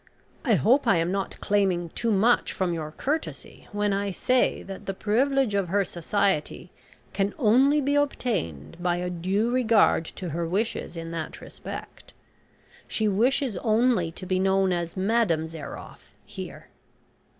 [0.43, 4.87] I hope I am not claiming too much from your courtesy when I say that
[4.87, 6.71] the privilege of her society
[7.13, 12.15] can only be obtained by a due regard to her wishes in that respect.
[12.87, 16.69] She wishes only to be known as Madame Zairoff, here."